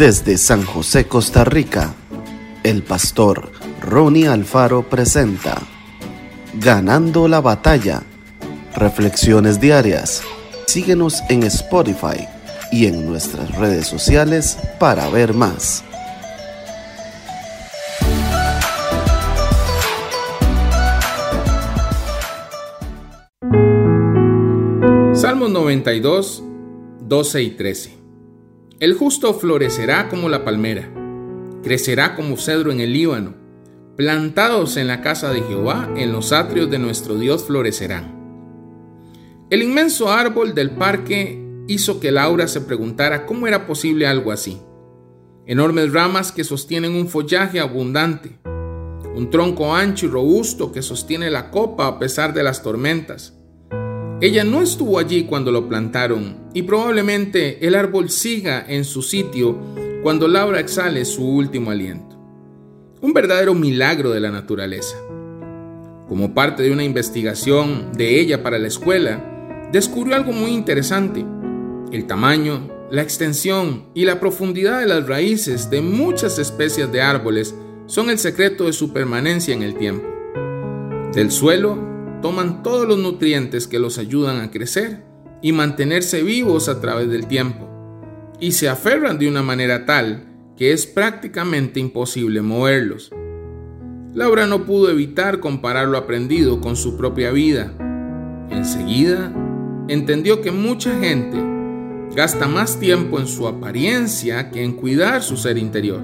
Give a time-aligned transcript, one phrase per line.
[0.00, 1.94] Desde San José, Costa Rica,
[2.62, 3.52] el pastor
[3.82, 5.60] Ronnie Alfaro presenta
[6.54, 8.02] Ganando la batalla.
[8.74, 10.22] Reflexiones diarias.
[10.66, 12.26] Síguenos en Spotify
[12.72, 15.84] y en nuestras redes sociales para ver más.
[25.12, 26.42] Salmos 92,
[27.02, 27.99] 12 y 13.
[28.80, 30.90] El justo florecerá como la palmera,
[31.62, 33.34] crecerá como cedro en el Líbano,
[33.94, 38.18] plantados en la casa de Jehová, en los atrios de nuestro Dios florecerán.
[39.50, 44.58] El inmenso árbol del parque hizo que Laura se preguntara cómo era posible algo así.
[45.44, 48.38] Enormes ramas que sostienen un follaje abundante,
[49.14, 53.34] un tronco ancho y robusto que sostiene la copa a pesar de las tormentas,
[54.22, 59.58] ella no estuvo allí cuando lo plantaron y probablemente el árbol siga en su sitio
[60.02, 62.18] cuando Laura exhale su último aliento.
[63.00, 64.96] Un verdadero milagro de la naturaleza.
[66.06, 71.24] Como parte de una investigación de ella para la escuela, descubrió algo muy interesante.
[71.90, 77.54] El tamaño, la extensión y la profundidad de las raíces de muchas especies de árboles
[77.86, 80.06] son el secreto de su permanencia en el tiempo.
[81.14, 81.89] Del suelo
[82.20, 85.02] toman todos los nutrientes que los ayudan a crecer
[85.42, 87.68] y mantenerse vivos a través del tiempo,
[88.38, 90.26] y se aferran de una manera tal
[90.56, 93.10] que es prácticamente imposible moverlos.
[94.14, 97.72] Laura no pudo evitar comparar lo aprendido con su propia vida.
[98.50, 99.32] Enseguida,
[99.88, 101.38] entendió que mucha gente
[102.14, 106.02] gasta más tiempo en su apariencia que en cuidar su ser interior.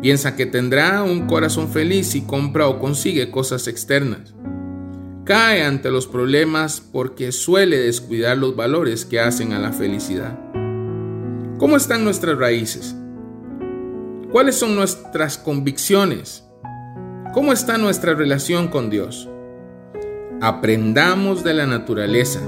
[0.00, 4.34] Piensa que tendrá un corazón feliz si compra o consigue cosas externas
[5.30, 10.36] cae ante los problemas porque suele descuidar los valores que hacen a la felicidad.
[11.56, 12.96] ¿Cómo están nuestras raíces?
[14.32, 16.42] ¿Cuáles son nuestras convicciones?
[17.32, 19.28] ¿Cómo está nuestra relación con Dios?
[20.40, 22.40] Aprendamos de la naturaleza.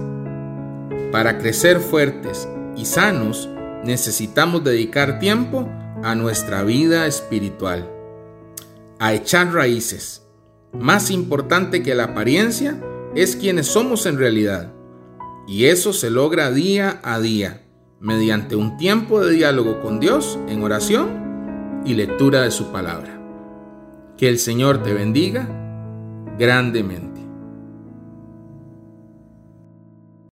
[1.12, 3.48] Para crecer fuertes y sanos
[3.84, 5.68] necesitamos dedicar tiempo
[6.02, 7.88] a nuestra vida espiritual,
[8.98, 10.21] a echar raíces
[10.72, 12.80] más importante que la apariencia
[13.14, 14.72] es quienes somos en realidad.
[15.46, 17.62] Y eso se logra día a día,
[18.00, 23.20] mediante un tiempo de diálogo con Dios en oración y lectura de su palabra.
[24.16, 25.48] Que el Señor te bendiga
[26.38, 27.11] grandemente.